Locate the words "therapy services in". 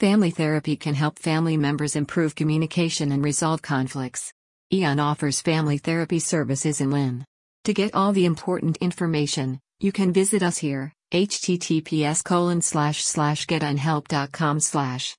5.78-6.90